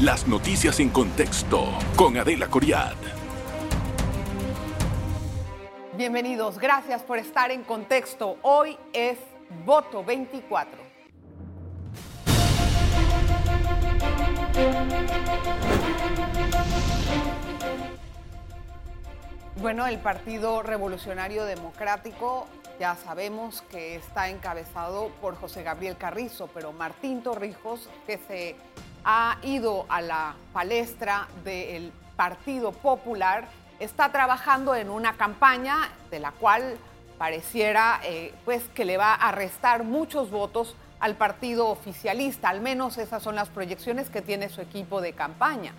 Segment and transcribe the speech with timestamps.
[0.00, 2.94] Las noticias en contexto con Adela Coriad.
[5.96, 8.36] Bienvenidos, gracias por estar en contexto.
[8.42, 9.18] Hoy es
[9.66, 10.78] voto 24.
[19.60, 22.46] Bueno, el Partido Revolucionario Democrático
[22.78, 28.54] ya sabemos que está encabezado por José Gabriel Carrizo, pero Martín Torrijos, que se
[29.04, 33.48] ha ido a la palestra del Partido Popular,
[33.78, 36.76] está trabajando en una campaña de la cual
[37.18, 42.98] pareciera eh, pues que le va a restar muchos votos al partido oficialista, al menos
[42.98, 45.74] esas son las proyecciones que tiene su equipo de campaña.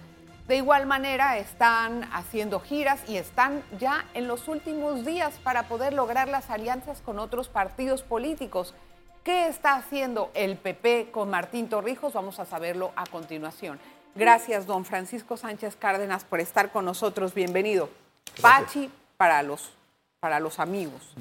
[0.48, 5.94] De igual manera, están haciendo giras y están ya en los últimos días para poder
[5.94, 8.74] lograr las alianzas con otros partidos políticos.
[9.24, 12.14] ¿Qué está haciendo el PP con Martín Torrijos?
[12.14, 13.80] Vamos a saberlo a continuación.
[14.16, 17.34] Gracias, don Francisco Sánchez Cárdenas, por estar con nosotros.
[17.34, 17.90] Bienvenido.
[18.42, 19.72] Pachi para los,
[20.20, 21.14] para los amigos.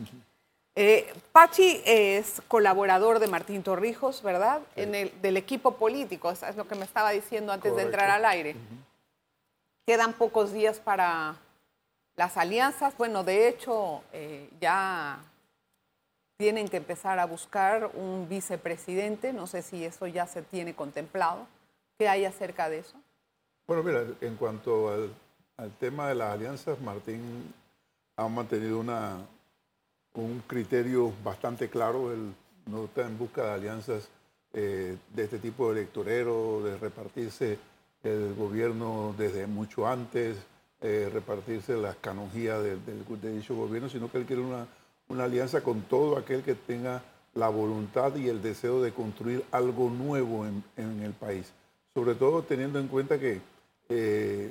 [0.76, 4.60] Eh, Pachi es colaborador de Martín Torrijos, ¿verdad?
[4.76, 8.24] En el, del equipo político, es lo que me estaba diciendo antes de entrar al
[8.24, 8.54] aire.
[9.86, 11.34] Quedan pocos días para
[12.14, 12.96] las alianzas.
[12.96, 15.18] Bueno, de hecho, eh, ya
[16.38, 19.32] tienen que empezar a buscar un vicepresidente.
[19.32, 21.48] No sé si eso ya se tiene contemplado.
[21.98, 22.94] ¿Qué hay acerca de eso?
[23.66, 25.10] Bueno, mira, en cuanto al,
[25.80, 27.52] tema de las alianzas, Martín
[28.16, 29.16] ha mantenido una,
[30.14, 32.12] un criterio bastante claro.
[32.12, 32.32] Él
[32.66, 34.08] no está en busca de alianzas
[34.52, 37.58] eh, de este tipo de electorero, de repartirse
[38.04, 40.36] el gobierno desde mucho antes,
[40.82, 44.68] eh, repartirse las canonjías de, dicho gobierno, sino que él quiere una,
[45.08, 47.02] una, alianza con todo aquel que tenga
[47.34, 51.52] la voluntad y el deseo de construir algo nuevo en, en el país.
[51.94, 53.40] Sobre todo teniendo en cuenta que
[53.88, 54.50] eh,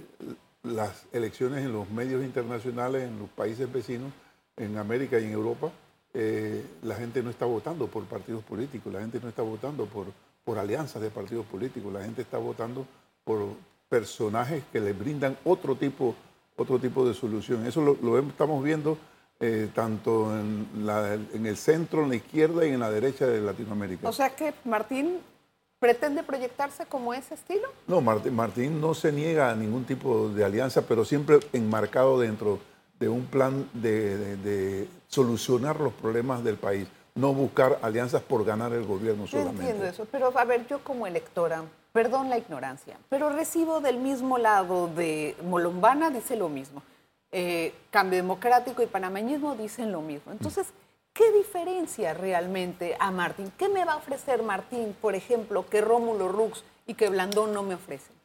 [0.63, 4.11] las elecciones en los medios internacionales, en los países vecinos,
[4.55, 5.71] en América y en Europa,
[6.13, 10.07] eh, la gente no está votando por partidos políticos, la gente no está votando por,
[10.43, 12.85] por alianzas de partidos políticos, la gente está votando
[13.23, 13.49] por
[13.87, 16.15] personajes que le brindan otro tipo,
[16.55, 17.65] otro tipo de solución.
[17.65, 18.97] Eso lo, estamos viendo
[19.39, 20.67] eh, tanto en,
[21.33, 24.09] en, el centro, en la izquierda y en la derecha de Latinoamérica.
[24.09, 25.19] O sea que Martín
[25.79, 27.67] pretende proyectarse como ese estilo.
[27.85, 32.59] No, Martín, Martín no se niega a ningún tipo de alianza, pero siempre enmarcado dentro
[32.99, 38.73] de un plan de, de solucionar los problemas del país, no buscar alianzas por ganar
[38.73, 39.61] el gobierno solamente.
[39.61, 44.37] Entiendo eso, pero a ver, yo como electora, perdón la ignorancia, pero recibo del mismo
[44.37, 46.81] lado de Molombana, dice lo mismo.
[47.31, 50.31] Eh, cambio democrático y panameñismo dicen lo mismo.
[50.31, 50.67] Entonces,
[51.13, 53.51] ¿qué diferencia realmente a Martín?
[53.57, 57.63] ¿Qué me va a ofrecer Martín, por ejemplo, que Rómulo Rux y que Blandón no
[57.63, 58.15] me ofrecen?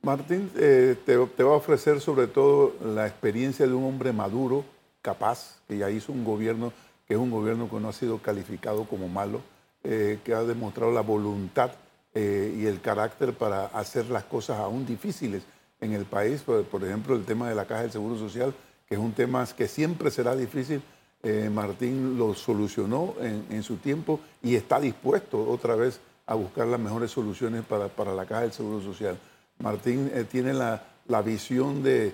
[0.00, 4.64] Martín eh, te, va a ofrecer sobre todo la experiencia de un hombre maduro,
[5.02, 6.72] capaz, que ya hizo un gobierno
[7.06, 9.40] que es un gobierno que no ha sido calificado como malo,
[9.84, 11.70] eh, que ha demostrado la voluntad
[12.14, 15.42] y el carácter para hacer las cosas aún difíciles
[15.80, 16.42] en el país.
[16.42, 18.54] Por, ejemplo, el tema de la Caja del Seguro Social,
[18.88, 20.82] que es un tema que siempre será difícil.
[21.22, 26.78] Eh, Martín lo solucionó en, su tiempo y está dispuesto otra vez a buscar las
[26.78, 29.18] mejores soluciones para, para la Caja del Seguro Social.
[29.58, 32.12] Martín eh, tiene la, la, visión de,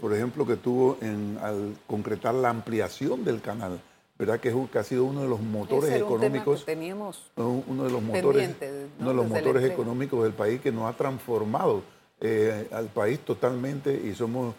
[0.00, 3.80] por ejemplo, que tuvo en, al concretar la ampliación del canal
[4.20, 4.38] ¿verdad?
[4.38, 6.66] Que, es, que ha sido uno de los motores económicos.
[6.66, 8.50] teníamos uno de los motores,
[8.98, 11.82] uno de los motores económicos del país que nos ha transformado
[12.20, 14.54] eh, al país totalmente y somos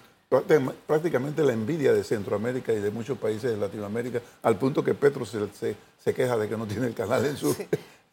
[0.88, 5.26] prácticamente la envidia de Centroamérica y de muchos países de Latinoamérica, al punto que Petro
[5.26, 7.54] se, se, queja de que no tiene el canal en su,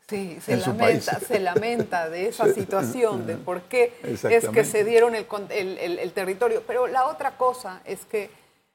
[0.08, 5.14] Sí, se, lamenta, se lamenta de esa situación, de por qué es que se dieron
[5.14, 6.62] el, el, el, territorio.
[6.66, 8.30] Pero la otra cosa es que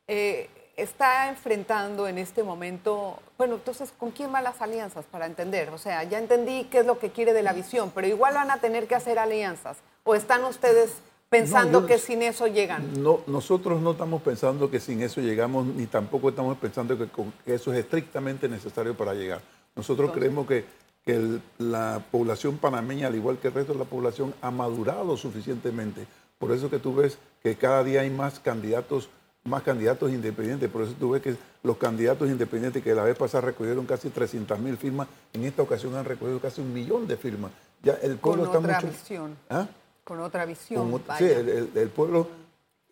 [0.07, 5.69] eh, está enfrentando en este momento, bueno, entonces, ¿con quién van las alianzas para entender?
[5.69, 8.51] O sea, ya entendí qué es lo que quiere de la visión, pero igual van
[8.51, 9.77] a tener que hacer alianzas.
[10.03, 10.91] ¿O están ustedes
[11.29, 13.01] pensando que sin eso llegan?
[13.01, 17.07] No, nosotros no estamos pensando que sin eso llegamos, ni tampoco estamos pensando que,
[17.45, 19.41] eso es estrictamente necesario para llegar.
[19.75, 20.65] Nosotros creemos que,
[21.05, 26.07] que la población panameña, al igual que el resto de la población, ha madurado suficientemente.
[26.39, 29.09] Por eso que tú ves que cada día hay más candidatos
[29.45, 30.69] más candidatos independientes.
[30.69, 34.59] Por eso tú ves que los candidatos independientes que la vez pasada recogieron casi 300
[34.59, 37.51] mil firmas, en esta ocasión han recogido casi un millón de firmas.
[37.81, 39.37] Ya el pueblo Con otra visión.
[39.49, 39.67] ¿Ah?
[40.03, 41.01] Con otra visión.
[41.17, 42.27] sí, el, pueblo...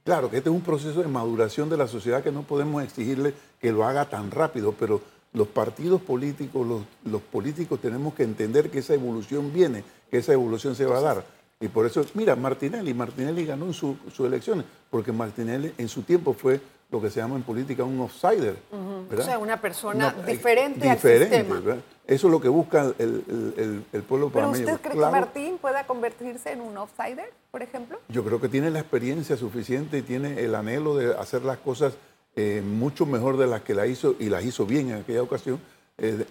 [0.04, 3.36] Claro que este es un proceso de maduración de la sociedad que no podemos exigirle
[3.60, 5.00] que lo haga tan rápido, pero
[5.34, 10.34] los partidos políticos, los, los políticos tenemos que entender que esa evolución viene, que esa
[10.34, 11.24] evolución se va a dar
[11.62, 16.02] Y por eso, mira, Martinelli, Martinelli ganó en sus su elecciones, porque Martinelli en su
[16.02, 16.60] tiempo fue
[16.90, 18.58] lo que se llama en política un outsider.
[18.72, 21.62] O sea, una persona diferente, al sistema.
[22.06, 26.52] Eso es lo que busca el, el, pueblo ¿Pero usted cree que Martín pueda convertirse
[26.52, 28.00] en un outsider, por ejemplo?
[28.10, 31.94] Yo creo que tiene la experiencia suficiente y tiene el anhelo de hacer las cosas
[32.36, 35.62] eh, mucho mejor de las que la hizo y las hizo bien en aquella ocasión.
[35.98, 36.26] Eh,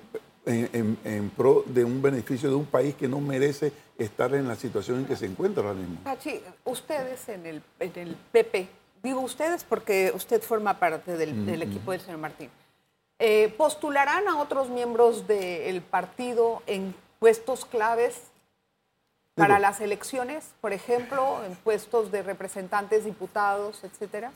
[0.47, 5.01] en, pro de un beneficio de un país que no merece estar en la situación
[5.01, 5.99] en que se encuentra ahora mismo.
[6.03, 8.69] Pachi, ustedes en el, en el PP,
[9.03, 12.51] digo ustedes porque usted forma parte del, equipo del señor Martín,
[13.19, 18.23] eh, ¿postularán a otros miembros del partido en puestos claves
[19.35, 24.33] para las elecciones, por ejemplo, en puestos de representantes, diputados, etcétera?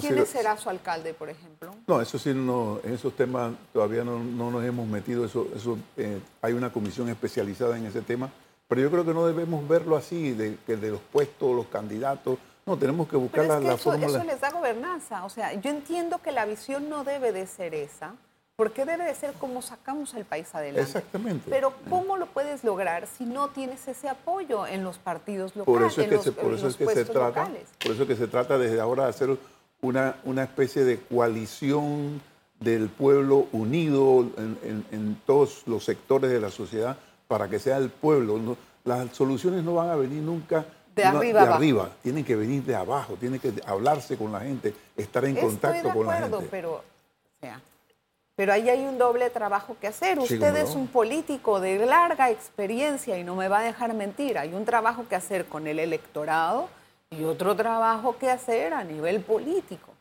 [0.00, 1.74] ¿Quién será su alcalde, por ejemplo?
[1.86, 5.24] No, eso sí, no, en esos temas todavía no, nos hemos metido.
[5.24, 8.30] Eso, eso eh, hay una comisión especializada en ese tema,
[8.68, 12.38] pero yo creo que no debemos verlo así, de, de los puestos, los candidatos.
[12.64, 14.18] No, tenemos que buscar la, eso, fórmula.
[14.18, 15.24] Eso les da gobernanza.
[15.24, 18.14] O sea, yo entiendo que la visión no debe de ser esa,
[18.56, 20.82] porque debe de ser cómo sacamos el país adelante.
[20.82, 21.50] Exactamente.
[21.50, 25.82] Pero ¿cómo lo puedes lograr si no tienes ese apoyo en los partidos locales, por
[25.82, 27.50] eso es que se, por eso es que se trata,
[27.82, 29.36] Por eso que se trata desde ahora de hacer
[29.82, 32.22] una, una especie de coalición
[32.60, 36.96] del pueblo unido en, todos los sectores de la sociedad
[37.28, 38.56] para que sea el pueblo.
[38.84, 40.64] las soluciones no van a venir nunca
[40.94, 44.74] de, arriba, de arriba, tienen que venir de abajo, tienen que hablarse con la gente,
[44.96, 46.48] estar en contacto con la gente.
[46.50, 46.82] Pero, o
[47.40, 47.60] sea,
[48.36, 50.18] pero ahí hay un doble trabajo que hacer.
[50.18, 54.38] Usted es un político de larga experiencia y no me va a dejar mentir.
[54.38, 56.68] Hay un trabajo que hacer con el electorado
[57.18, 59.92] y otro trabajo que hacer a nivel político.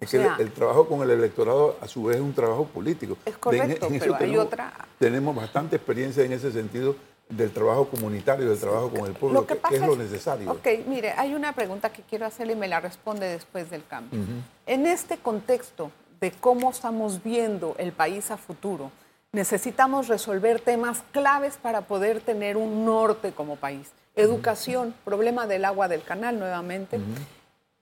[0.00, 3.16] Es que el, trabajo con el electorado a su vez es un trabajo político.
[3.24, 4.72] Es correcto, pero hay tenemos, otra...
[4.98, 6.94] Tenemos bastante experiencia en ese sentido
[7.28, 10.52] del trabajo comunitario, del trabajo con el pueblo, que, es lo necesario.
[10.52, 14.20] Ok, mire, hay una pregunta que quiero hacerle y me la responde después del cambio.
[14.66, 15.90] En este contexto
[16.20, 18.92] de cómo estamos viendo el país a futuro,
[19.32, 23.90] necesitamos resolver temas claves para poder tener un norte como país.
[24.18, 26.98] Educación, problema del agua del canal nuevamente,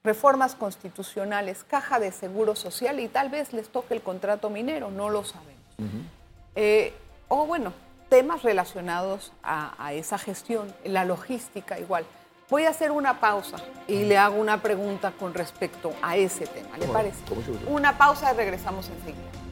[0.04, 5.08] reformas constitucionales, caja de seguro social y tal vez les toque el contrato minero, no
[5.08, 5.56] lo sabemos.
[6.54, 6.92] Eh,
[7.28, 7.72] o bueno,
[8.10, 12.04] temas relacionados a, esa gestión, la logística igual.
[12.50, 13.56] Voy a hacer una pausa
[13.88, 16.76] y le hago una pregunta con respecto a ese tema.
[16.78, 17.18] ¿Le parece?
[17.66, 19.46] Una pausa y regresamos enseguida.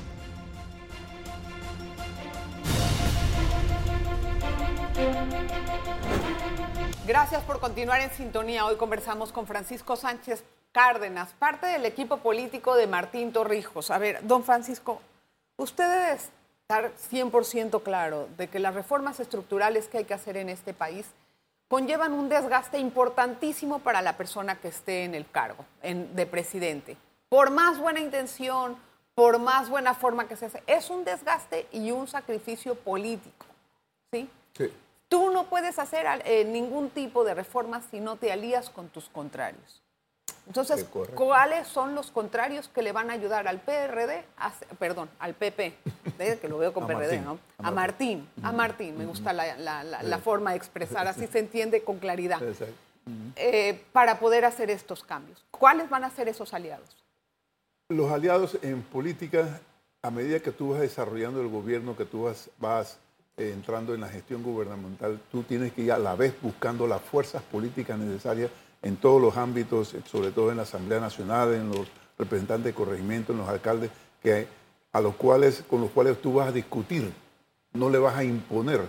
[7.06, 8.64] Gracias por continuar en sintonía.
[8.64, 10.42] Hoy conversamos con Francisco Sánchez
[10.72, 13.90] Cárdenas, parte del equipo político de Martín Torrijos.
[13.90, 15.02] A ver, don Francisco,
[15.58, 20.48] usted debe estar 100% claro de que las reformas estructurales que hay que hacer en
[20.48, 21.04] este país
[21.68, 26.96] conllevan un desgaste importantísimo para la persona que esté en el cargo de presidente.
[27.28, 28.78] Por más buena intención,
[29.14, 33.44] por más buena forma que se hace, es un desgaste y un sacrificio político.
[34.10, 34.30] ¿Sí?
[34.56, 34.72] Sí.
[35.08, 39.08] Tú no puedes hacer eh, ningún tipo de reforma si no te alías con tus
[39.08, 39.84] contrarios.
[40.46, 40.84] Entonces,
[41.14, 44.24] ¿cuáles son los contrarios que le van a ayudar al PRD,
[44.78, 45.74] perdón, al PP,
[46.40, 47.38] que lo veo con PRD, ¿no?
[47.58, 52.42] A Martín, a Martín, me gusta la, forma de expresar, así se entiende con claridad,
[53.36, 55.42] eh, para poder hacer estos cambios.
[55.50, 56.96] ¿Cuáles van a ser esos aliados?
[57.88, 59.60] Los aliados en política,
[60.02, 63.03] a medida que tú vas desarrollando el gobierno, que tú vas, vas eh,
[63.36, 67.42] entrando en la gestión gubernamental, tú tienes que ir a la vez buscando las fuerzas
[67.42, 68.50] políticas necesarias
[68.82, 71.88] en todos los ámbitos, eh, sobre todo en la Asamblea Nacional, en los
[72.18, 73.90] representantes de corregimiento, en los alcaldes,
[74.22, 74.46] que,
[74.92, 77.12] a los cuales, con los cuales tú vas a discutir,
[77.72, 78.82] no le vas a imponer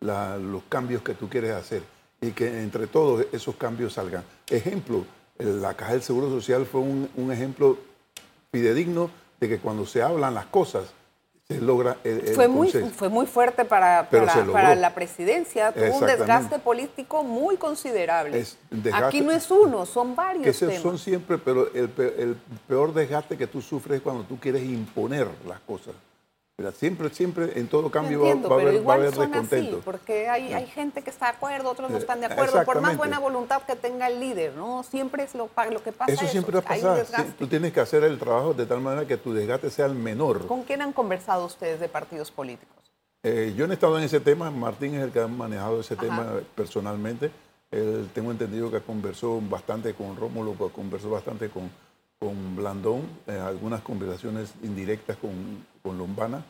[0.00, 1.82] los cambios que tú quieres hacer
[2.20, 4.24] y que entre todos esos cambios salgan.
[4.48, 5.04] Ejemplo,
[5.38, 7.78] la Caja del Seguro Social fue un, un ejemplo
[8.50, 9.10] fidedigno
[9.40, 10.92] de que cuando se hablan las cosas,
[11.54, 11.96] se logra
[12.34, 15.72] fue muy fue muy fuerte para, para, la presidencia.
[15.72, 18.44] Tuvo un desgaste político muy considerable.
[18.92, 23.46] Aquí no es uno son varios que son siempre pero el, el peor desgaste que
[23.46, 25.94] tú sufres es cuando tú quieres imponer las cosas
[26.72, 29.80] siempre, siempre, en todo cambio va, a haber, va a haber descontento.
[29.84, 32.96] porque hay, hay, gente que está de acuerdo, otros no están de acuerdo, por más
[32.96, 34.84] buena voluntad que tenga el líder, ¿no?
[34.84, 36.12] Siempre es lo, lo que pasa.
[36.12, 37.06] Eso siempre va a pasar.
[37.38, 40.46] tú tienes que hacer el trabajo de tal manera que tu desgaste sea el menor.
[40.46, 42.74] ¿Con quién han conversado ustedes de partidos políticos?
[43.24, 45.96] Eh, yo no he estado en ese tema, Martín es el que ha manejado ese
[45.96, 47.30] tema personalmente.
[48.12, 51.68] tengo entendido que conversó bastante con Rómulo, conversó bastante con
[52.24, 55.30] con Blandón, eh, algunas conversaciones indirectas con,
[55.82, 56.42] con Lombana,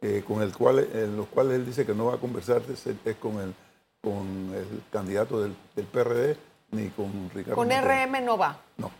[0.00, 2.84] eh, con el cual, en los cuales él dice que no va a conversar es,
[3.16, 3.52] con, el,
[4.00, 6.36] con el candidato del, del PRD
[6.70, 7.56] ni con Ricardo.
[7.56, 7.88] Con Montero.
[8.20, 8.56] RM no va.
[8.76, 8.92] No.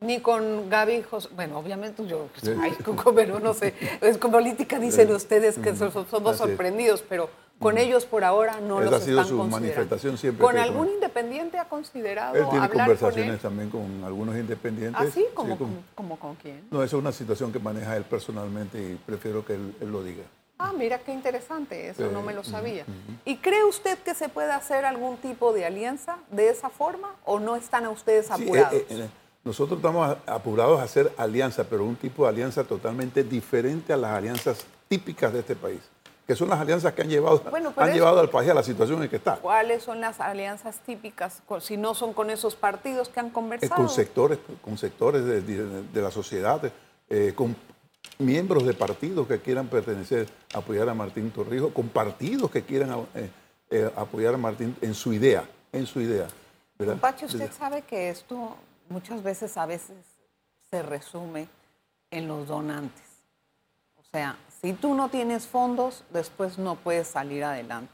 [0.00, 1.28] Ni con Gaby José.
[1.34, 2.28] Bueno, obviamente yo,
[2.62, 6.44] ay, con- pero no sé, es con política dicen ustedes que so- so- somos Así
[6.44, 6.48] es.
[6.48, 9.74] sorprendidos, pero con ellos por ahora no Esa los ha sido están su considerando.
[9.74, 13.40] manifestación siempre ¿Con algún con- independiente ha considerado Él tiene hablar conversaciones con él?
[13.40, 15.00] también con algunos independientes.
[15.00, 15.24] ¿Ah, sí?
[15.34, 16.66] ¿Como, con- con- como con quién?
[16.70, 20.02] No, esa es una situación que maneja él personalmente y prefiero que él, él lo
[20.02, 20.24] diga.
[20.58, 22.84] Ah, mira qué interesante, eso no me lo sabía.
[23.24, 27.40] ¿Y cree usted que se puede hacer algún tipo de alianza de esa forma o
[27.40, 28.72] no están a ustedes Sí, apurados?
[28.72, 29.08] eh, eh, eh,
[29.42, 34.12] nosotros estamos apurados a hacer alianza, pero un tipo de alianza totalmente diferente a las
[34.12, 35.80] alianzas típicas de este país,
[36.26, 39.02] que son las alianzas que han llevado, Bueno, han llevado al país a la situación
[39.02, 39.36] en que está.
[39.36, 43.74] ¿Cuáles son las alianzas típicas, si no son con esos partidos que han Es conversado?
[43.76, 46.62] con sectores, con sectores de, de- de la sociedad,
[47.10, 47.54] eh, con
[48.18, 53.30] miembros de partidos que quieran pertenecer, apoyar a Martín Torrijos, con partidos que quieran eh,
[53.70, 56.26] eh, apoyar a Martín en su idea, en su idea.
[56.78, 56.96] ¿verdad?
[56.98, 58.56] Pachi, usted sabe que esto
[58.88, 59.96] muchas veces a veces
[60.70, 61.48] se resume
[62.10, 63.02] en los donantes.
[63.98, 67.92] O sea, si tú no tienes fondos, después no puedes salir adelante.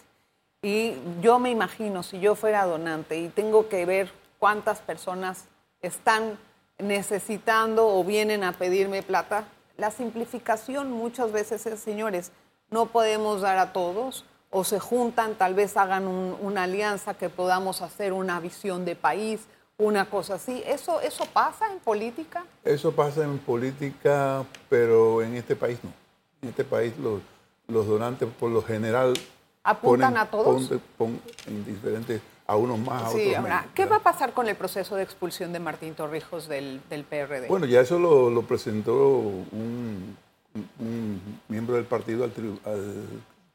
[0.62, 5.46] Y yo me imagino, si yo fuera donante y tengo que ver cuántas personas
[5.82, 6.38] están
[6.78, 9.48] necesitando o vienen a pedirme plata,
[9.78, 12.30] la simplificación muchas veces es, señores,
[12.70, 17.28] no podemos dar a todos, o se juntan, tal vez hagan un- una alianza que
[17.30, 19.40] podamos hacer una visión de país,
[19.76, 20.62] una cosa así.
[20.64, 22.44] ¿Eso, eso pasa en política?
[22.62, 25.99] Eso pasa en política, pero en este país no.
[26.42, 27.20] En este país los,
[27.68, 29.14] los donantes por lo general
[29.62, 30.68] ¿Apuntan a todos?
[30.68, 34.00] pon- pon- en diferentes, a unos más, a Sí, otros ahora, menos, ¿qué va a
[34.02, 37.46] pasar con el proceso de expulsión de Martín Torrijos del, del PRD?
[37.48, 40.16] Bueno, ya eso lo, lo presentó un,
[40.54, 43.04] un- un miembro del partido al, tri- al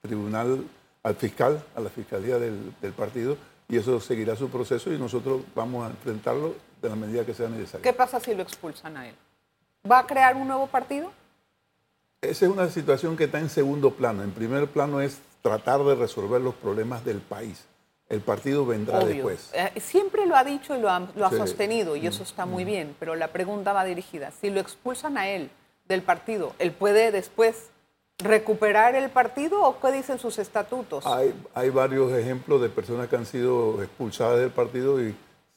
[0.01, 0.63] tribunal,
[1.01, 3.35] al fiscal, a la fiscalía del, del partido,
[3.67, 7.49] y eso seguirá su proceso y nosotros vamos a enfrentarlo de la medida que sea
[7.49, 7.81] necesaria.
[7.83, 9.15] ¿Qué pasa si lo expulsan a él?
[9.89, 11.11] ¿Va a crear un nuevo partido?
[12.29, 14.23] Esa es una situación que está en segundo plano.
[14.23, 17.65] En primer plano es tratar de resolver los problemas del país.
[18.09, 19.07] El partido vendrá Obvio.
[19.27, 19.49] después.
[19.53, 21.37] Eh, siempre lo ha dicho y lo ha, lo ha Sí.
[21.37, 24.31] sostenido y eso está muy bien, pero la pregunta va dirigida.
[24.39, 25.49] Si lo expulsan a él
[25.87, 27.69] del partido, ¿él puede después
[28.19, 31.05] recuperar el partido o qué dicen sus estatutos?
[31.05, 35.15] Hay, hay varios ejemplos de personas que han sido expulsadas del partido y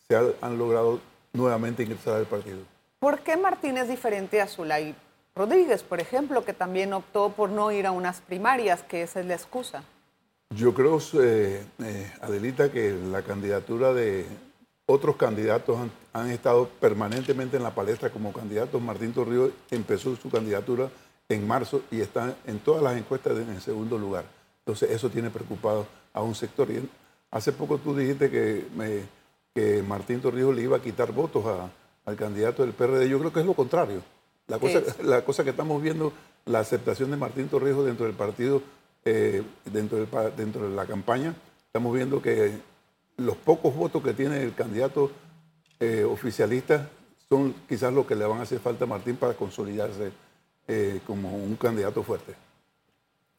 [0.09, 1.01] se ha- han logrado
[1.33, 2.59] nuevamente ingresar al partido.
[2.99, 4.95] ¿Por qué Martín es diferente a Zulay
[5.39, 9.27] Rodríguez, por ejemplo, que también optó por no ir a unas primarias, que esa es
[9.27, 9.85] la excusa?
[10.51, 14.27] Yo creo, eh, eh, Adelita, que la candidatura de
[14.87, 15.79] otros candidatos
[16.13, 18.83] han, estado permanentemente en la palestra como candidatos.
[18.83, 20.89] Martín Torrijos empezó su candidatura
[21.29, 24.25] en marzo y está en todas las encuestas en segundo lugar.
[24.67, 26.67] Entonces eso tiene preocupado a un sector.
[27.31, 29.05] Hace poco tú dijiste que, me-
[29.55, 31.71] que Martín Torrijos le iba a quitar votos a-
[32.11, 33.09] al candidato del PRD.
[33.09, 34.03] Yo creo que es lo contrario.
[34.49, 34.99] La cosa, es?
[35.05, 36.13] la cosa que estamos viendo,
[36.47, 38.63] la aceptación de Martín Torrijos dentro del partido,
[39.05, 41.35] eh, dentro, del dentro de la campaña,
[41.67, 42.59] estamos viendo que
[43.19, 45.11] los pocos votos que tiene el candidato
[45.81, 46.89] eh, oficialista
[47.29, 50.13] son quizás lo que le van a hacer falta a Martín para consolidarse
[50.67, 52.35] eh, como un candidato fuerte.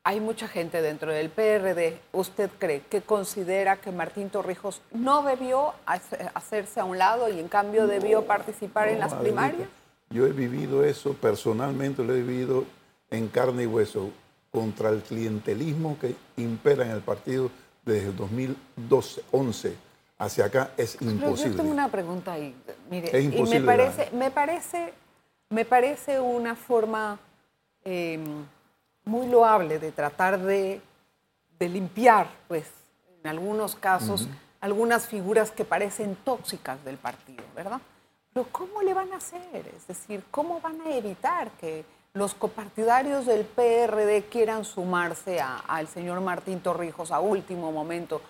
[0.04, 5.74] Hay mucha gente dentro del PRD, ¿usted cree que considera que Martín Torrijos no debió
[5.86, 9.70] hace- hacerse a un lado y en cambio debió participar en las Adelita, primarias?
[10.10, 12.66] Yo he vivido eso, personalmente lo he vivido
[13.12, 14.12] en carne y hueso,
[14.52, 17.52] contra el clientelismo que impera en el partido
[17.86, 19.76] desde el 2012, 11
[20.18, 21.52] hacia acá es Pero imposible.
[21.52, 22.56] yo tengo una pregunta ahí.
[22.90, 24.94] Mire, Es y me imposible, parece, me parece,
[25.50, 27.20] me parece una forma
[27.86, 28.20] eh,
[29.06, 30.82] muy loable de tratar de,
[31.58, 32.66] de limpiar, pues,
[33.22, 34.28] en algunos casos,
[34.62, 37.82] algunas figuras que parecen tóxicas del partido, ¿verdad?
[38.34, 39.42] Pero ¿cómo le van a hacer?
[39.76, 41.84] Es decir, ¿cómo van a evitar que
[42.14, 48.22] los copartidarios del PRD quieran sumarse a- al señor Martín Torrijos a último momento?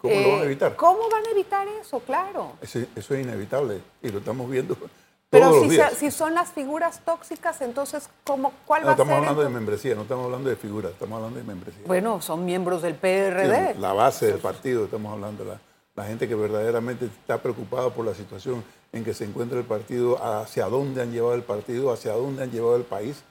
[0.00, 0.76] ¿Cómo lo van a Eh, evitar?
[0.76, 2.00] ¿Cómo van a evitar eso?
[2.00, 2.52] Claro.
[2.62, 4.76] Eso, eso es inevitable y lo estamos viendo
[5.30, 5.92] Pero todos si, los días.
[5.92, 9.18] se- si son las figuras tóxicas, entonces, ¿cómo, ¿cuál No, va a estamos ser?
[9.18, 11.82] hablando de membresía, no estamos hablando de figuras, estamos hablando de membresía.
[11.86, 13.74] Bueno, son miembros del PRD.
[13.78, 15.60] La base del partido, estamos hablando, la,
[15.94, 20.22] la gente que verdaderamente está preocupada por la situación en que se encuentra el partido,
[20.22, 23.22] hacia dónde han llevado el partido, hacia dónde han llevado el país.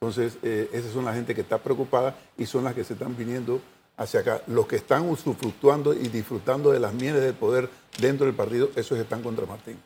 [0.00, 3.16] Entonces, eh, esas son la gente que está preocupada y son las que se están
[3.16, 3.60] viniendo
[3.96, 4.42] hacia acá.
[4.46, 7.68] Los que están usufructuando y disfrutando de las mieles del poder
[8.00, 9.78] dentro del partido, esos están contra Martín.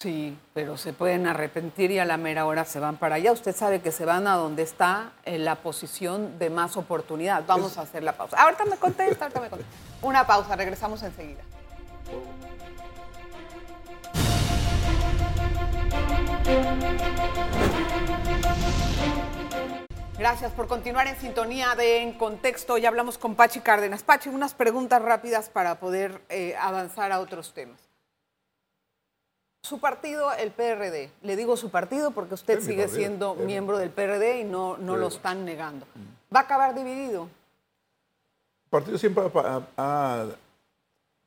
[0.00, 3.32] Sí, pero se pueden arrepentir y a la mera hora se van para allá.
[3.32, 7.44] Usted sabe que se van a donde está en la posición de más oportunidad.
[7.46, 8.42] Vamos a hacer la pausa.
[8.42, 9.74] Ahorita me contesta, ahorita me contesta.
[10.00, 11.42] Una pausa, regresamos enseguida.
[20.20, 22.76] Gracias por continuar en sintonía de En Contexto.
[22.76, 24.02] Ya hablamos con Pachi Cárdenas.
[24.02, 27.80] Pachi, unas preguntas rápidas para poder eh, avanzar a otros temas.
[29.62, 33.90] Su partido, el PRD, le digo su partido porque usted sigue partido, siendo miembro del
[33.90, 35.86] PRD y no, no lo están negando.
[36.34, 37.24] ¿Va a acabar dividido?
[38.64, 39.24] El partido siempre
[39.76, 40.26] ha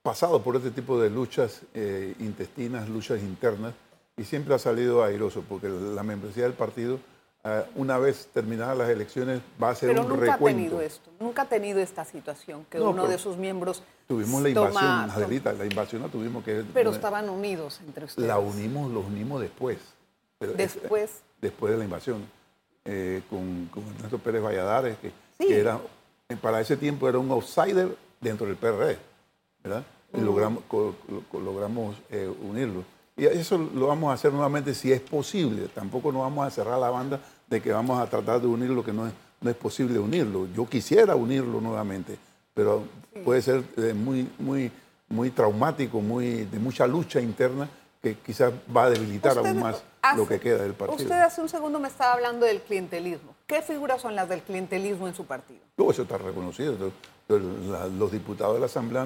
[0.04, 3.74] pasado por este tipo de luchas eh, intestinas, luchas internas,
[4.18, 7.00] y siempre ha salido airoso, porque la membresía del partido,
[7.44, 10.60] eh, una vez terminadas las elecciones, va a Pero un nunca ha recuento.
[10.60, 14.50] tenido esto, nunca ha tenido esta situación, que No, uno de sus miembros Tuvimos la
[14.50, 16.64] invasión, toma- Adelita, la invasión la tuvimos que...
[16.74, 18.28] Pero estaban unidos entre ustedes.
[18.28, 19.78] La unimos, los unimos después.
[20.40, 21.22] Es- Después.
[21.42, 22.24] después de la invasión,
[22.86, 25.48] eh, con, con Ernesto Pérez Valladares, que, Sí.
[25.48, 25.80] que era,
[26.30, 28.98] eh, para ese tiempo era un outsider dentro del PRD,
[29.64, 29.84] ¿verdad?
[30.14, 30.96] Y logramos, co-
[31.32, 32.84] co- logramos eh, unirlo.
[33.16, 35.68] Y eso lo vamos a hacer nuevamente si es posible.
[35.74, 38.84] Tampoco nos vamos a cerrar la banda de que vamos a tratar de unir lo
[38.84, 40.48] que no es, no es posible unirlo.
[40.56, 42.18] Yo quisiera unirlo nuevamente,
[42.54, 42.84] pero
[43.24, 44.72] puede ser eh, muy, muy,
[45.10, 47.70] muy traumático, muy, de mucha lucha interna
[48.02, 51.02] que quizás va a debilitar aún más hace- lo que queda del partido.
[51.04, 53.34] Usted hace un segundo me estaba hablando del clientelismo.
[53.48, 55.60] ¿Qué figuras son las del clientelismo en su partido?
[55.76, 56.76] Todo eso está reconocido.
[57.30, 59.06] Los diputados de la Asamblea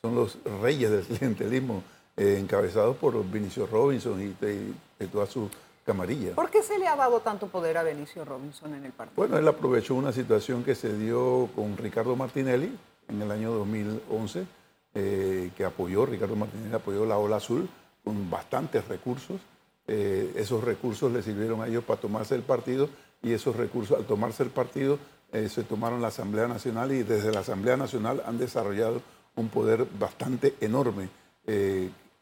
[0.00, 1.82] son los reyes del clientelismo,
[2.18, 5.48] eh, encabezados por Vinicio Robinson y, y toda su
[5.88, 6.34] camarilla.
[6.34, 9.14] ¿Por qué se le ha dado tanto poder a Benicio Robinson en el partido?
[9.16, 12.76] Bueno, él aprovechó una situación que se dio con Ricardo Martinelli
[13.08, 14.46] en el año 2011,
[14.94, 17.66] eh, que apoyó, Ricardo Martinelli apoyó la Ola Azul
[18.04, 19.40] con bastantes recursos.
[19.86, 22.90] Eh, esos recursos le sirvieron a ellos para tomarse el partido
[23.22, 24.98] y esos recursos, al tomarse el partido,
[25.32, 29.00] eh, se tomaron la Asamblea Nacional y desde la Asamblea Nacional han desarrollado
[29.36, 31.08] un poder bastante enorme.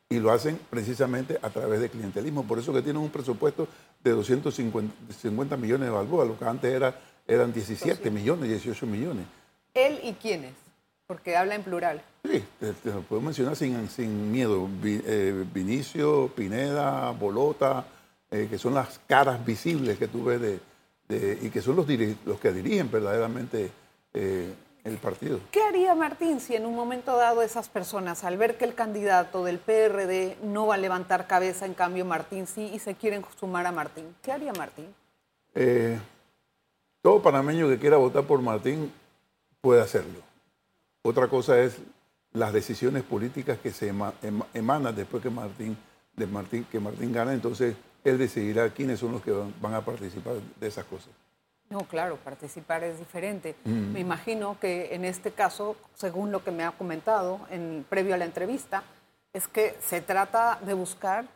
[0.08, 2.44] Y lo hacen precisamente a través de clientelismo.
[2.44, 3.66] Por eso que tienen un presupuesto
[4.02, 6.94] de 250 50 millones de balboas, lo que antes era,
[7.26, 9.26] eran 17 millones, 18 millones.
[9.74, 10.52] ¿Él y quiénes?
[11.06, 12.02] Porque habla en plural.
[12.24, 14.68] Sí, te, te lo puedo mencionar sin, sin miedo.
[14.84, 17.84] Eh, Vinicio, Pineda, Bolota,
[18.30, 20.60] eh, que son las caras visibles que tú ves de,
[21.08, 21.86] de- y que son los,
[22.24, 23.70] los que dirigen verdaderamente
[24.14, 24.52] eh,
[24.86, 25.40] el partido.
[25.50, 29.44] ¿Qué haría Martín si en un momento dado esas personas, al ver que el candidato
[29.44, 33.66] del PRD no va a levantar cabeza, en cambio Martín sí, y se quieren sumar
[33.66, 34.14] a Martín?
[34.22, 34.86] ¿Qué haría Martín?
[35.54, 35.98] Eh,
[37.02, 38.92] todo panameño que quiera votar por Martín
[39.60, 40.20] puede hacerlo.
[41.02, 41.78] Otra cosa es
[42.32, 45.76] las decisiones políticas que se ema- ema- emanan después que Martín,
[46.14, 50.34] de Martín, que Martín gana, entonces él decidirá quiénes son los que van a participar
[50.60, 51.08] de esas cosas.
[51.68, 53.56] No, claro, participar es diferente.
[53.64, 53.92] Mm.
[53.92, 58.18] Me imagino que en este caso, según lo que me ha comentado en, previo a
[58.18, 58.84] la entrevista,
[59.32, 61.26] es que se trata de buscar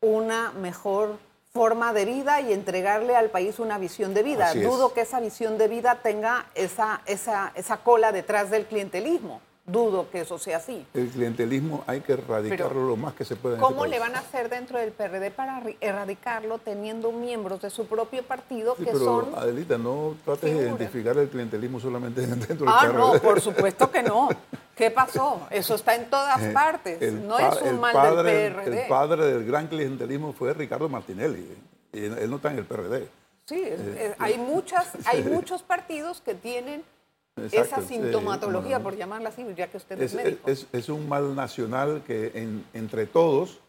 [0.00, 1.18] una mejor
[1.52, 4.54] forma de vida y entregarle al país una visión de vida.
[4.54, 9.40] Dudo que esa visión de vida tenga esa, esa, esa cola detrás del clientelismo.
[9.64, 10.84] Dudo que eso sea así.
[10.92, 13.54] El clientelismo hay que erradicarlo Pero, lo más que se pueda.
[13.56, 17.86] este ¿Cómo le van a hacer dentro del PRD para erradicarlo teniendo miembros de su
[17.86, 22.56] propio partido Sí, que pero son Adelita, no trates de identificar el clientelismo solamente dentro
[22.56, 22.98] del Ah, PRD.
[22.98, 24.28] no, por supuesto que no.
[24.74, 25.46] ¿Qué pasó?
[25.50, 27.00] Eso está en todas partes.
[27.00, 28.82] El no es un el mal padre, del PRD.
[28.82, 31.46] El padre del gran clientelismo fue Ricardo Martinelli.
[31.92, 33.06] Y él, no está en el PRD.
[33.44, 36.82] Sí, es- hay, muchas, hay muchos partidos que tienen
[37.36, 40.50] Exacto, esa sintomatología, por llamarla así, ya que usted es, Es, médico.
[40.50, 43.60] es- es un mal nacional que en- entre todos,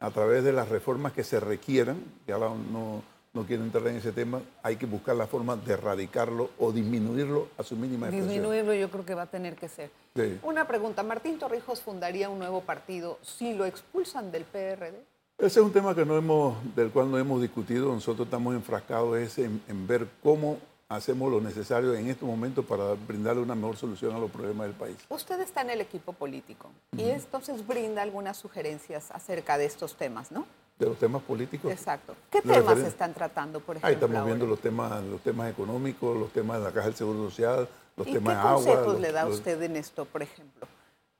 [0.00, 4.10] a través de las reformas que se requieran, ahora no, no quiero entrar en ese
[4.10, 8.28] tema, hay que buscar la forma de erradicarlo o disminuirlo a su mínima expresión.
[8.28, 9.90] Disminuirlo yo creo que va a tener que ser.
[10.16, 10.38] Sí.
[10.42, 14.96] Una pregunta, ¿Martín Torrijos fundaría un nuevo partido si lo expulsan del PRD?
[15.38, 17.92] Ese es un tema que no hemos, del cual no hemos discutido.
[17.92, 20.58] Nosotros estamos enfrascados es en, en ver cómo
[20.94, 24.76] hacemos lo necesario en estos momentos para brindarle una mejor solución a los problemas del
[24.76, 24.96] país.
[25.08, 30.30] Usted está en el equipo político y entonces brinda algunas sugerencias acerca de estos temas,
[30.30, 30.44] ¿no?
[30.78, 31.70] De los temas políticos.
[31.70, 32.14] Exacto.
[32.30, 33.88] ¿Qué ¿Le temas referen- están tratando, por ejemplo?
[33.88, 34.26] Ahí estamos ahora?
[34.26, 38.06] viendo los temas, los temas económicos, los temas de la Caja del Seguro Social, los
[38.06, 38.54] ¿Y temas qué de agua.
[38.54, 40.66] consejos los- le da los- usted en esto, por ejemplo?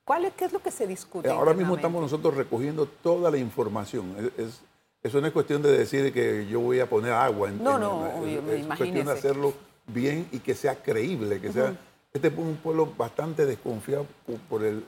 [0.05, 1.29] ¿Cuál es, ¿Qué es lo que se discute?
[1.29, 4.13] Ahora mismo estamos nosotros recogiendo toda la información.
[4.37, 4.61] Es- es-
[5.03, 7.49] eso no es cuestión de decir que yo voy a poner agua.
[7.49, 9.53] En, No, en- no, en- obvio, es cuestión de hacerlo
[9.85, 11.75] bien y que sea creíble, que sea
[12.13, 14.05] Este es un pueblo bastante desconfiado
[14.47, 14.85] por el,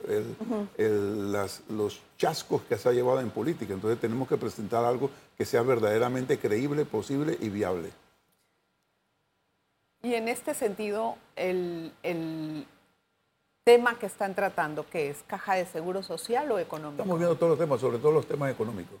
[1.70, 3.74] los chascos que se ha llevado en política.
[3.74, 7.90] Entonces tenemos que presentar algo que sea verdaderamente creíble, posible y viable.
[10.02, 11.92] Y en este sentido, el,
[13.64, 17.02] tema que están tratando, que es caja de seguro social o económico?
[17.02, 19.00] Estamos viendo todos los temas, sobre todo los temas económicos.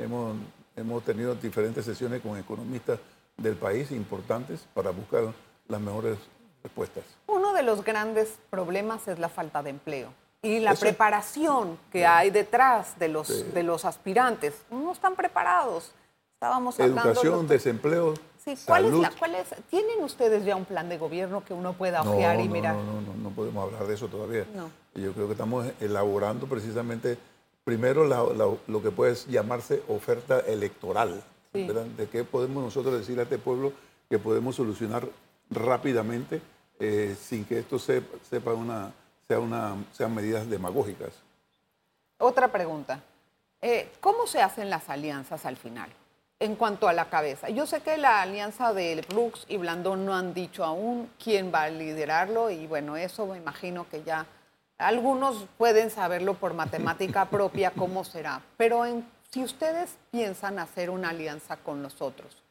[0.00, 0.36] Hemos,
[0.76, 2.98] hemos tenido diferentes sesiones con economistas
[3.36, 5.24] del país importantes para buscar
[5.68, 6.18] las mejores
[6.62, 7.04] respuestas.
[7.26, 12.30] Uno de los grandes problemas es la falta de empleo y la preparación que hay
[12.30, 14.54] detrás de los, de los aspirantes.
[14.70, 15.92] No están preparados.
[16.34, 17.10] Estábamos hablando...
[17.10, 21.44] Educación, desempleo, sí, ¿cuál Es la, cuál es, ¿Tienen ustedes ya un plan de gobierno
[21.44, 22.76] que uno pueda ojear y mirar?
[22.76, 24.46] No, no, no, no podemos hablar de eso todavía.
[24.94, 27.18] Yo creo que estamos elaborando precisamente,
[27.70, 28.04] primero,
[28.66, 31.22] lo que puede llamarse oferta electoral.
[31.52, 33.72] De qué podemos nosotros decir a este pueblo
[34.08, 35.06] que podemos solucionar
[35.50, 36.42] rápidamente
[36.80, 38.92] eh, sin que esto sepa una,
[39.28, 41.10] sea una, sean medidas demagógicas.
[42.18, 43.00] Otra pregunta.
[43.62, 45.90] Eh, ¿Cómo se hacen las alianzas al final?
[46.40, 47.50] En cuanto a la cabeza.
[47.50, 51.62] Yo sé que la alianza de Brooks y Blandón no han dicho aún quién va
[51.62, 54.26] a liderarlo y bueno, eso me imagino que ya
[54.80, 58.42] algunos pueden saberlo por matemática propia cómo será.
[58.56, 58.84] Pero
[59.30, 62.42] si ustedes piensan hacer una alianza con nosotros,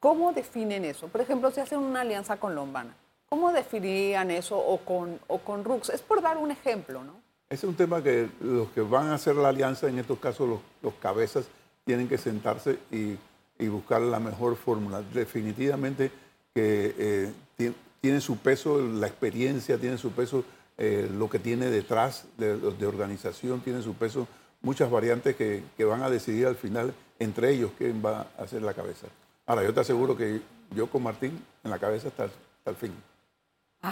[0.00, 1.08] ¿Cómo definen eso?
[1.08, 2.94] Por ejemplo, si hacen una alianza con Lombana,
[3.28, 5.88] ¿cómo definirían eso o con, o con Rux?
[5.88, 7.14] Es por dar un ejemplo, ¿no?
[7.50, 10.94] Es un tema que los que van a hacer la alianza, en estos casos los,
[10.94, 11.46] cabezas,
[11.84, 13.16] tienen que sentarse y,
[13.66, 15.02] buscar la mejor fórmula.
[15.12, 16.12] Definitivamente
[16.54, 20.44] que eh, tiene su peso la experiencia, tiene su peso
[20.78, 24.28] eh, lo que tiene detrás de, de, organización, tiene su peso
[24.62, 28.62] muchas variantes que, que van a decidir al final entre ellos quién va a hacer
[28.62, 29.08] la cabeza.
[29.46, 32.28] Ahora, yo te aseguro que yo con Martín en la cabeza hasta,
[32.66, 32.94] el fin.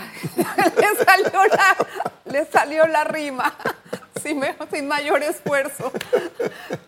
[2.24, 3.56] le, salió la, rima
[4.22, 5.92] sin, sin, mayor esfuerzo.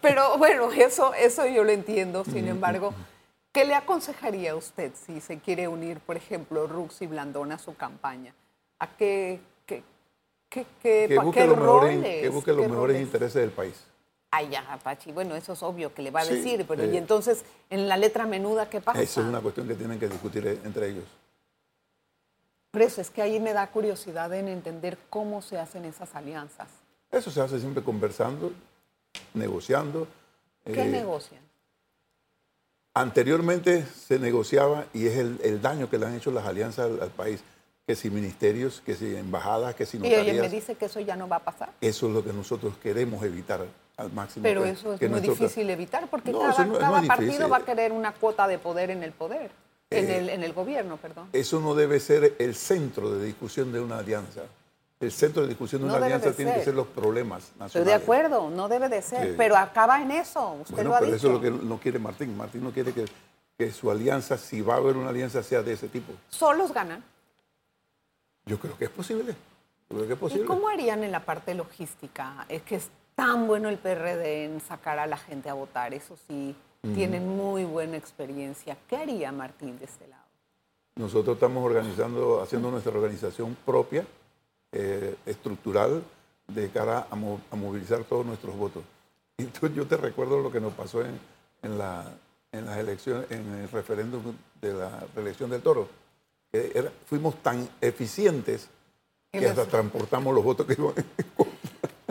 [0.00, 2.24] Pero bueno, eso, eso yo lo entiendo.
[2.24, 2.92] Sin embargo,
[3.52, 7.58] ¿qué le aconsejaría a usted si se quiere unir, por ejemplo, Rux y Blandón a
[7.58, 8.34] su campaña?
[8.80, 9.40] ¿A qué,
[10.48, 10.66] que
[11.22, 13.74] busque, los mejores, que busque los mejores intereses del país.
[14.30, 16.98] Ay, ya, Apache, bueno, eso es obvio que le va a decir, pero ¿y eh,
[16.98, 19.00] entonces en la letra menuda qué pasa?
[19.00, 21.04] Eso es una cuestión que tienen que discutir entre ellos.
[22.70, 26.68] Pero eso es que ahí me da curiosidad en entender cómo se hacen esas alianzas.
[27.11, 28.52] Eso se hace siempre conversando,
[29.32, 30.06] negociando.
[30.64, 31.40] ¿Qué eh, negocian?
[32.92, 37.42] Anteriormente se negociaba y es el, daño que le han hecho las alianzas al, país
[37.88, 40.27] que si ministerios, que si embajadas, que si notarías.
[40.27, 41.70] Y oye, me dice que eso ya no va a pasar.
[41.81, 43.64] Eso es lo que nosotros queremos evitar
[43.96, 44.42] al máximo.
[44.42, 48.59] Pero eso es muy difícil evitar porque cada, partido va a querer una cuota de
[48.59, 49.51] poder en el poder,
[49.88, 51.31] en, eh, el, en el gobierno, perdón.
[51.33, 54.42] Eso no debe ser el centro de discusión de una alianza.
[55.01, 57.74] El centro de discusión de una alianza tiene que ser los problemas nacionales.
[57.74, 61.16] Estoy de acuerdo, no debe de ser, pero acaba en eso, usted lo ha pero
[61.16, 62.37] eso es lo que no quiere Martín.
[62.37, 63.07] Martín no quiere que,
[63.57, 66.12] que su alianza, si va a haber una alianza, sea de ese tipo.
[66.29, 67.03] ¿Solos ganan?
[68.48, 69.34] Yo creo que es posible.
[69.88, 70.44] creo que es posible.
[70.44, 72.46] ¿Y cómo harían en la parte logística?
[72.48, 72.80] Es que
[73.14, 76.56] tan bueno el PRD en sacar a la gente a votar, eso sí,
[76.94, 78.76] tienen muy buena experiencia.
[78.88, 80.22] ¿Qué haría Martín de este lado?
[80.96, 84.06] Nosotros estamos organizando, haciendo nuestra organización propia,
[84.72, 86.02] eh, estructural,
[86.46, 87.16] de cara a,
[87.56, 88.82] movilizar todos nuestros votos.
[89.37, 91.18] Y entonces yo te recuerdo lo que nos pasó en,
[91.62, 92.04] en, la,
[92.52, 94.22] en las elecciones, en el referéndum
[94.61, 95.88] de la reelección del toro.
[97.06, 98.68] Fuimos tan eficientes
[99.30, 101.04] que hasta transportamos los votos que iban en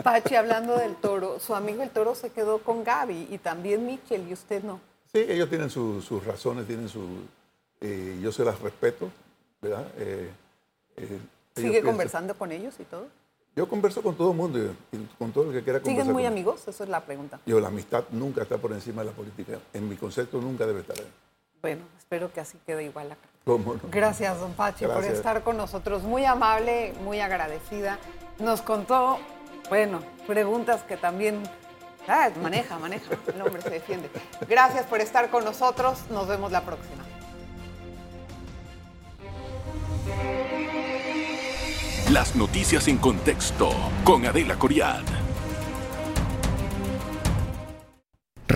[0.02, 4.28] Pachi, hablando del toro, su amigo el toro se quedó con Gaby y también Michel
[4.28, 4.80] y usted no.
[5.12, 7.04] Sí, ellos tienen sus razones, tienen su...
[7.80, 9.10] Eh, yo se las respeto,
[9.60, 9.86] ¿verdad?
[9.98, 10.30] Eh,
[10.96, 11.18] eh,
[11.56, 13.06] ¿Sigue conversando con ellos y todo?
[13.56, 14.58] Yo converso con todo el mundo,
[14.92, 16.04] y con todo el que quiera conversar.
[16.04, 16.68] ¿Siguen muy amigos?
[16.68, 17.40] Esa es la pregunta.
[17.44, 19.58] Yo, la amistad nunca está por encima de la política.
[19.72, 21.10] En mi concepto nunca debe estar ahí.
[21.62, 23.28] Bueno, espero que así quede igual acá.
[23.44, 23.80] ¿Cómo no?
[23.90, 26.02] Gracias, don Pachi, por estar con nosotros.
[26.02, 27.98] Muy amable, muy agradecida.
[28.38, 29.18] Nos contó
[29.68, 31.42] bueno, preguntas que también
[32.08, 34.10] ah, maneja, maneja, el hombre se defiende.
[34.48, 37.04] Gracias por estar con nosotros, nos vemos la próxima.
[42.10, 43.70] Las noticias en contexto
[44.04, 45.04] con Adela Coriad.